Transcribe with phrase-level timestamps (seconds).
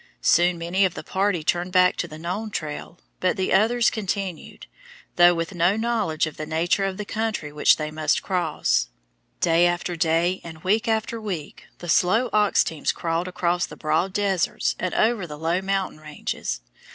[0.23, 4.65] Soon many of the party turned back to the known trail, but the others continued,
[5.15, 8.87] though with no knowledge of the nature of the country which they must cross.
[9.41, 14.11] Day after day and week after week the slow ox teams crawled across the broad
[14.11, 16.61] deserts and over the low mountain ranges.